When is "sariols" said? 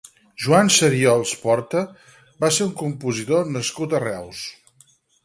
0.75-1.33